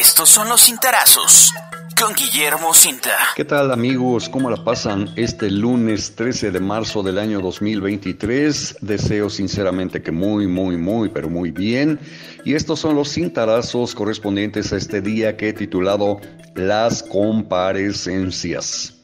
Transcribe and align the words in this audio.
Estos 0.00 0.28
son 0.28 0.48
los 0.48 0.62
cintarazos 0.62 1.52
con 1.96 2.14
Guillermo 2.16 2.74
Cinta. 2.74 3.12
¿Qué 3.36 3.44
tal 3.44 3.70
amigos? 3.70 4.28
¿Cómo 4.28 4.50
la 4.50 4.64
pasan 4.64 5.08
este 5.14 5.48
lunes 5.48 6.16
13 6.16 6.50
de 6.50 6.58
marzo 6.58 7.04
del 7.04 7.16
año 7.16 7.40
2023? 7.40 8.78
Deseo 8.80 9.30
sinceramente 9.30 10.02
que 10.02 10.10
muy, 10.10 10.48
muy, 10.48 10.76
muy, 10.76 11.10
pero 11.10 11.30
muy 11.30 11.52
bien. 11.52 12.00
Y 12.44 12.54
estos 12.54 12.80
son 12.80 12.96
los 12.96 13.10
cintarazos 13.12 13.94
correspondientes 13.94 14.72
a 14.72 14.78
este 14.78 15.00
día 15.00 15.36
que 15.36 15.50
he 15.50 15.52
titulado 15.52 16.20
Las 16.56 17.04
comparecencias. 17.04 18.94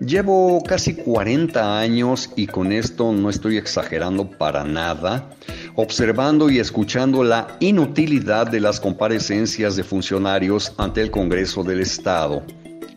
Llevo 0.00 0.62
casi 0.62 0.94
40 0.94 1.78
años 1.78 2.30
y 2.36 2.46
con 2.46 2.72
esto 2.72 3.12
no 3.12 3.30
estoy 3.30 3.56
exagerando 3.56 4.30
para 4.30 4.64
nada, 4.64 5.30
observando 5.74 6.50
y 6.50 6.58
escuchando 6.58 7.24
la 7.24 7.56
inutilidad 7.60 8.46
de 8.46 8.60
las 8.60 8.80
comparecencias 8.80 9.76
de 9.76 9.84
funcionarios 9.84 10.72
ante 10.78 11.02
el 11.02 11.10
Congreso 11.10 11.62
del 11.64 11.80
Estado. 11.80 12.42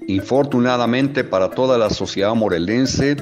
Infortunadamente 0.08 1.24
para 1.24 1.50
toda 1.50 1.78
la 1.78 1.90
sociedad 1.90 2.36
morelense, 2.36 3.16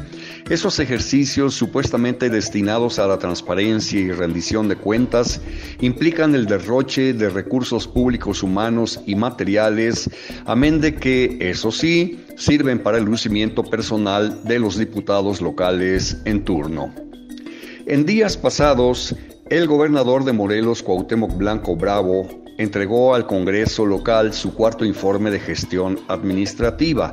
esos 0.49 0.79
ejercicios 0.79 1.53
supuestamente 1.53 2.29
destinados 2.29 2.97
a 2.97 3.05
la 3.05 3.19
transparencia 3.19 3.99
y 3.99 4.11
rendición 4.11 4.67
de 4.67 4.75
cuentas 4.75 5.41
implican 5.79 6.33
el 6.33 6.47
derroche 6.47 7.13
de 7.13 7.29
recursos 7.29 7.87
públicos 7.87 8.41
humanos 8.41 8.99
y 9.05 9.13
materiales, 9.13 10.09
amén 10.45 10.81
de 10.81 10.95
que, 10.95 11.37
eso 11.39 11.71
sí, 11.71 12.25
sirven 12.35 12.79
para 12.79 12.97
el 12.97 13.03
lucimiento 13.03 13.63
personal 13.63 14.43
de 14.43 14.57
los 14.57 14.77
diputados 14.77 15.39
locales 15.39 16.17
en 16.25 16.43
turno. 16.43 16.91
En 17.85 18.05
días 18.05 18.37
pasados, 18.37 19.15
el 19.51 19.67
gobernador 19.67 20.23
de 20.23 20.31
Morelos, 20.31 20.81
Cuauhtémoc 20.81 21.35
Blanco 21.35 21.75
Bravo, 21.75 22.25
entregó 22.57 23.13
al 23.13 23.27
Congreso 23.27 23.85
local 23.85 24.31
su 24.31 24.53
cuarto 24.53 24.85
informe 24.85 25.29
de 25.29 25.41
gestión 25.41 25.99
administrativa. 26.07 27.11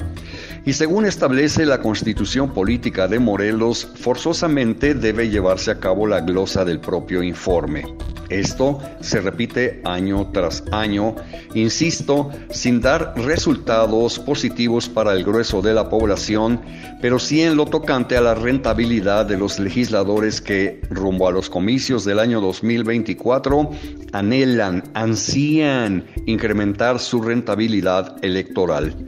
Y 0.68 0.74
según 0.74 1.06
establece 1.06 1.64
la 1.64 1.80
constitución 1.80 2.52
política 2.52 3.08
de 3.08 3.18
Morelos, 3.18 3.88
forzosamente 3.94 4.92
debe 4.92 5.30
llevarse 5.30 5.70
a 5.70 5.80
cabo 5.80 6.06
la 6.06 6.20
glosa 6.20 6.62
del 6.62 6.78
propio 6.78 7.22
informe. 7.22 7.84
Esto 8.28 8.78
se 9.00 9.22
repite 9.22 9.80
año 9.86 10.30
tras 10.30 10.62
año, 10.70 11.16
insisto, 11.54 12.30
sin 12.50 12.82
dar 12.82 13.14
resultados 13.16 14.18
positivos 14.18 14.90
para 14.90 15.14
el 15.14 15.24
grueso 15.24 15.62
de 15.62 15.72
la 15.72 15.88
población, 15.88 16.60
pero 17.00 17.18
sí 17.18 17.40
en 17.40 17.56
lo 17.56 17.64
tocante 17.64 18.18
a 18.18 18.20
la 18.20 18.34
rentabilidad 18.34 19.24
de 19.24 19.38
los 19.38 19.58
legisladores 19.58 20.42
que, 20.42 20.82
rumbo 20.90 21.26
a 21.26 21.32
los 21.32 21.48
comicios 21.48 22.04
del 22.04 22.18
año 22.18 22.42
2024, 22.42 23.70
anhelan, 24.12 24.84
ansían 24.92 26.04
incrementar 26.26 26.98
su 26.98 27.22
rentabilidad 27.22 28.22
electoral. 28.22 29.07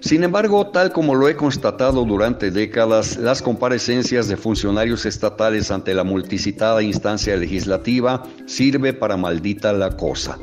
Sin 0.00 0.24
embargo, 0.24 0.68
tal 0.68 0.92
como 0.92 1.14
lo 1.14 1.28
he 1.28 1.36
constatado 1.36 2.04
durante 2.04 2.50
décadas, 2.50 3.16
las 3.16 3.42
comparecencias 3.42 4.28
de 4.28 4.36
funcionarios 4.36 5.06
estatales 5.06 5.70
ante 5.70 5.94
la 5.94 6.04
multicitada 6.04 6.82
instancia 6.82 7.36
legislativa 7.36 8.22
sirve 8.46 8.92
para 8.92 9.16
maldita 9.16 9.72
la 9.72 9.96
cosa. 9.96 10.38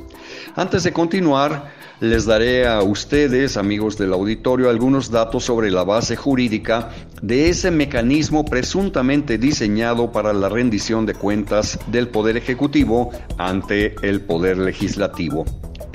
Antes 0.55 0.83
de 0.83 0.93
continuar, 0.93 1.71
les 2.01 2.25
daré 2.25 2.67
a 2.67 2.81
ustedes, 2.81 3.55
amigos 3.55 3.97
del 3.97 4.11
auditorio, 4.11 4.69
algunos 4.69 5.11
datos 5.11 5.45
sobre 5.45 5.71
la 5.71 5.85
base 5.85 6.17
jurídica 6.17 6.89
de 7.21 7.49
ese 7.49 7.71
mecanismo 7.71 8.43
presuntamente 8.43 9.37
diseñado 9.37 10.11
para 10.11 10.33
la 10.33 10.49
rendición 10.49 11.05
de 11.05 11.13
cuentas 11.13 11.79
del 11.87 12.09
Poder 12.09 12.35
Ejecutivo 12.35 13.11
ante 13.37 13.95
el 14.01 14.21
Poder 14.21 14.57
Legislativo. 14.57 15.45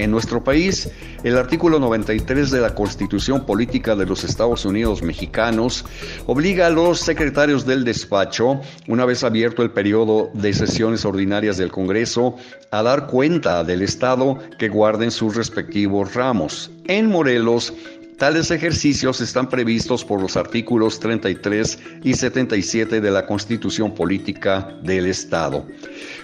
En 0.00 0.10
nuestro 0.10 0.42
país, 0.42 0.88
el 1.24 1.36
artículo 1.36 1.78
93 1.78 2.50
de 2.50 2.62
la 2.62 2.74
Constitución 2.74 3.44
Política 3.44 3.94
de 3.94 4.06
los 4.06 4.24
Estados 4.24 4.64
Unidos 4.64 5.02
Mexicanos 5.02 5.84
obliga 6.24 6.68
a 6.68 6.70
los 6.70 7.00
secretarios 7.00 7.66
del 7.66 7.84
despacho, 7.84 8.62
una 8.88 9.04
vez 9.04 9.24
abierto 9.24 9.62
el 9.62 9.72
periodo 9.72 10.30
de 10.32 10.54
sesiones 10.54 11.04
ordinarias 11.04 11.58
del 11.58 11.70
Congreso, 11.70 12.36
a 12.70 12.82
dar 12.82 13.08
cuenta 13.08 13.62
del 13.62 13.82
Estado 13.82 14.38
que 14.58 14.70
guarden 14.70 15.10
sus 15.10 15.36
respectivos 15.36 16.14
ramos. 16.14 16.70
En 16.86 17.10
Morelos, 17.10 17.74
Tales 18.20 18.50
ejercicios 18.50 19.22
están 19.22 19.48
previstos 19.48 20.04
por 20.04 20.20
los 20.20 20.36
artículos 20.36 21.00
33 21.00 21.78
y 22.02 22.12
77 22.12 23.00
de 23.00 23.10
la 23.10 23.24
Constitución 23.24 23.94
Política 23.94 24.76
del 24.82 25.06
Estado. 25.06 25.66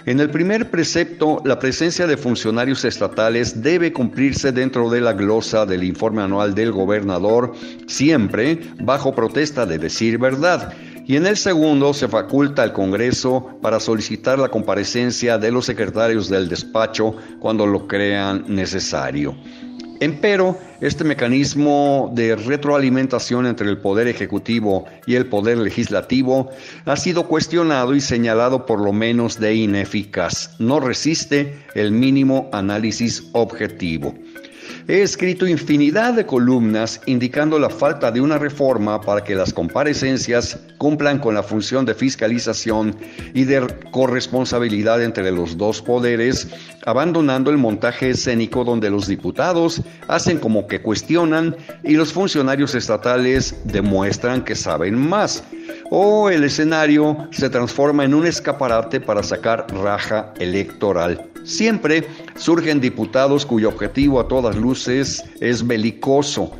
En 0.05 0.19
el 0.19 0.29
primer 0.29 0.69
precepto, 0.69 1.41
la 1.43 1.57
presencia 1.57 2.05
de 2.05 2.15
funcionarios 2.15 2.85
estatales 2.85 3.63
debe 3.63 3.91
cumplirse 3.91 4.51
dentro 4.51 4.91
de 4.91 5.01
la 5.01 5.13
glosa 5.13 5.65
del 5.65 5.83
informe 5.83 6.21
anual 6.21 6.53
del 6.53 6.71
gobernador, 6.71 7.53
siempre 7.87 8.59
bajo 8.79 9.15
protesta 9.15 9.65
de 9.65 9.79
decir 9.79 10.19
verdad. 10.19 10.73
Y 11.07 11.15
en 11.15 11.25
el 11.25 11.35
segundo 11.35 11.95
se 11.95 12.07
faculta 12.07 12.61
al 12.61 12.73
Congreso 12.73 13.57
para 13.59 13.79
solicitar 13.79 14.37
la 14.37 14.49
comparecencia 14.49 15.39
de 15.39 15.51
los 15.51 15.65
secretarios 15.65 16.29
del 16.29 16.47
despacho 16.47 17.15
cuando 17.39 17.65
lo 17.65 17.87
crean 17.87 18.45
necesario. 18.47 19.35
Empero, 19.99 20.55
este 20.79 21.03
mecanismo 21.03 22.11
de 22.13 22.35
retroalimentación 22.35 23.47
entre 23.47 23.67
el 23.67 23.79
Poder 23.79 24.07
Ejecutivo 24.07 24.85
y 25.07 25.15
el 25.15 25.25
Poder 25.25 25.57
Legislativo 25.57 26.51
ha 26.85 26.95
sido 26.97 27.27
cuestionado 27.27 27.95
y 27.95 28.01
señalado 28.01 28.67
por 28.67 28.79
lo 28.79 28.93
menos 28.93 29.39
de 29.39 29.55
ineficaz. 29.55 30.55
No 30.59 30.79
resiste 30.79 31.57
el 31.73 31.91
mínimo 31.91 32.47
análisis 32.53 33.27
objetivo. 33.31 34.13
He 34.87 35.01
escrito 35.01 35.47
infinidad 35.47 36.13
de 36.13 36.25
columnas 36.25 37.01
indicando 37.05 37.59
la 37.59 37.69
falta 37.69 38.11
de 38.11 38.21
una 38.21 38.37
reforma 38.37 39.01
para 39.01 39.23
que 39.23 39.35
las 39.35 39.53
comparecencias 39.53 40.59
cumplan 40.77 41.19
con 41.19 41.33
la 41.33 41.43
función 41.43 41.85
de 41.85 41.93
fiscalización 41.93 42.95
y 43.33 43.43
de 43.43 43.67
corresponsabilidad 43.91 45.03
entre 45.03 45.31
los 45.31 45.57
dos 45.57 45.81
poderes, 45.81 46.47
abandonando 46.85 47.51
el 47.51 47.57
montaje 47.57 48.11
escénico 48.11 48.63
donde 48.63 48.89
los 48.89 49.07
diputados 49.07 49.81
hacen 50.07 50.39
como 50.39 50.67
que 50.67 50.81
cuestionan 50.81 51.55
y 51.83 51.93
los 51.93 52.13
funcionarios 52.13 52.75
estatales 52.75 53.55
demuestran 53.65 54.43
que 54.43 54.55
saben 54.55 54.95
más 54.95 55.43
o 55.89 56.29
el 56.29 56.43
escenario 56.43 57.27
se 57.31 57.49
transforma 57.49 58.03
en 58.05 58.13
un 58.13 58.25
escaparate 58.25 58.99
para 58.99 59.23
sacar 59.23 59.67
raja 59.71 60.33
electoral. 60.39 61.29
Siempre 61.47 62.05
surgen 62.35 62.81
diputados 62.81 63.45
cuyo 63.45 63.69
objetivo 63.69 64.19
a 64.19 64.27
todas 64.27 64.57
luces 64.57 65.23
es 65.39 65.65
belicoso, 65.65 66.51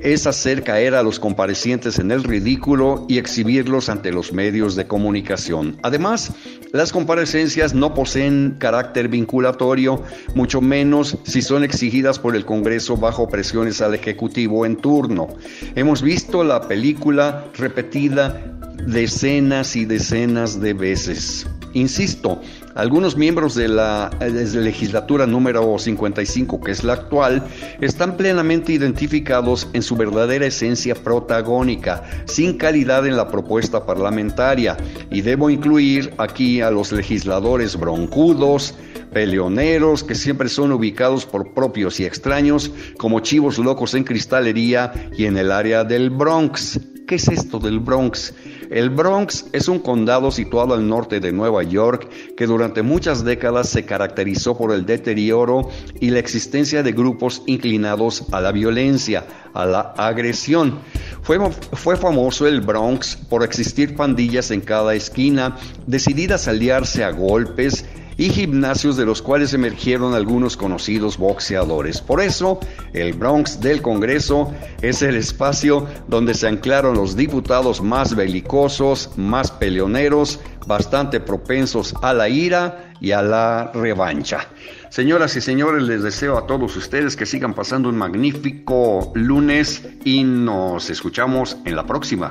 es 0.00 0.26
hacer 0.26 0.64
caer 0.64 0.94
a 0.94 1.02
los 1.02 1.20
comparecientes 1.20 1.98
en 1.98 2.10
el 2.10 2.24
ridículo 2.24 3.04
y 3.06 3.18
exhibirlos 3.18 3.90
ante 3.90 4.10
los 4.10 4.32
medios 4.32 4.76
de 4.76 4.86
comunicación. 4.86 5.76
Además, 5.82 6.32
las 6.72 6.90
comparecencias 6.90 7.74
no 7.74 7.92
poseen 7.92 8.56
carácter 8.58 9.08
vinculatorio, 9.08 10.02
mucho 10.34 10.62
menos 10.62 11.18
si 11.24 11.42
son 11.42 11.62
exigidas 11.62 12.18
por 12.18 12.34
el 12.34 12.46
Congreso 12.46 12.96
bajo 12.96 13.28
presiones 13.28 13.82
al 13.82 13.94
Ejecutivo 13.94 14.64
en 14.64 14.76
turno. 14.76 15.28
Hemos 15.74 16.00
visto 16.00 16.44
la 16.44 16.66
película 16.66 17.44
repetida 17.58 18.49
decenas 18.86 19.76
y 19.76 19.84
decenas 19.84 20.60
de 20.60 20.74
veces. 20.74 21.46
Insisto, 21.72 22.40
algunos 22.74 23.16
miembros 23.16 23.54
de 23.54 23.68
la, 23.68 24.10
legislatura 24.20 25.26
número 25.26 25.78
55, 25.78 26.60
que 26.60 26.72
es 26.72 26.82
la 26.82 26.94
actual, 26.94 27.44
están 27.80 28.16
plenamente 28.16 28.72
identificados 28.72 29.68
en 29.72 29.82
su 29.82 29.96
verdadera 29.96 30.46
esencia 30.46 30.96
protagónica, 30.96 32.02
sin 32.24 32.58
calidad 32.58 33.06
en 33.06 33.16
la 33.16 33.28
propuesta 33.28 33.86
parlamentaria, 33.86 34.76
y 35.10 35.20
debo 35.20 35.48
incluir 35.48 36.12
aquí 36.18 36.60
a 36.60 36.72
los 36.72 36.90
legisladores 36.90 37.76
broncudos, 37.76 38.74
peleoneros 39.12 40.02
que 40.02 40.14
siempre 40.14 40.48
son 40.48 40.72
ubicados 40.72 41.26
por 41.26 41.52
propios 41.52 42.00
y 42.00 42.04
extraños 42.04 42.70
como 42.96 43.20
chivos 43.20 43.58
locos 43.58 43.94
en 43.94 44.04
cristalería 44.04 44.92
y 45.16 45.26
en 45.26 45.36
el 45.36 45.52
área 45.52 45.84
del 45.84 46.10
Bronx. 46.10 46.80
¿Qué 47.10 47.16
es 47.16 47.26
esto 47.26 47.58
del 47.58 47.80
Bronx? 47.80 48.34
El 48.70 48.88
Bronx 48.88 49.46
es 49.52 49.66
un 49.66 49.80
condado 49.80 50.30
situado 50.30 50.74
al 50.74 50.86
norte 50.86 51.18
de 51.18 51.32
Nueva 51.32 51.64
York 51.64 52.08
que 52.36 52.46
durante 52.46 52.82
muchas 52.82 53.24
décadas 53.24 53.68
se 53.68 53.84
caracterizó 53.84 54.56
por 54.56 54.72
el 54.72 54.86
deterioro 54.86 55.70
y 55.98 56.10
la 56.10 56.20
existencia 56.20 56.84
de 56.84 56.92
grupos 56.92 57.42
inclinados 57.46 58.26
a 58.30 58.40
la 58.40 58.52
violencia, 58.52 59.26
a 59.54 59.66
la 59.66 59.80
agresión. 59.96 60.78
Fue, 61.22 61.40
fue 61.50 61.96
famoso 61.96 62.46
el 62.46 62.60
Bronx 62.60 63.16
por 63.16 63.42
existir 63.42 63.96
pandillas 63.96 64.52
en 64.52 64.60
cada 64.60 64.94
esquina, 64.94 65.56
decididas 65.88 66.46
a 66.46 66.52
aliarse 66.52 67.02
a 67.02 67.10
golpes 67.10 67.86
y 68.20 68.28
gimnasios 68.28 68.98
de 68.98 69.06
los 69.06 69.22
cuales 69.22 69.54
emergieron 69.54 70.12
algunos 70.12 70.54
conocidos 70.54 71.16
boxeadores. 71.16 72.02
Por 72.02 72.20
eso, 72.20 72.60
el 72.92 73.14
Bronx 73.14 73.62
del 73.62 73.80
Congreso 73.80 74.52
es 74.82 75.00
el 75.00 75.16
espacio 75.16 75.86
donde 76.06 76.34
se 76.34 76.46
anclaron 76.46 76.96
los 76.96 77.16
diputados 77.16 77.80
más 77.80 78.14
belicosos, 78.14 79.10
más 79.16 79.50
peleoneros, 79.50 80.38
bastante 80.66 81.18
propensos 81.18 81.94
a 82.02 82.12
la 82.12 82.28
ira 82.28 82.92
y 83.00 83.12
a 83.12 83.22
la 83.22 83.72
revancha. 83.72 84.48
Señoras 84.90 85.34
y 85.36 85.40
señores, 85.40 85.84
les 85.84 86.02
deseo 86.02 86.36
a 86.36 86.46
todos 86.46 86.76
ustedes 86.76 87.16
que 87.16 87.24
sigan 87.24 87.54
pasando 87.54 87.88
un 87.88 87.96
magnífico 87.96 89.12
lunes 89.14 89.82
y 90.04 90.24
nos 90.24 90.90
escuchamos 90.90 91.56
en 91.64 91.74
la 91.74 91.86
próxima. 91.86 92.30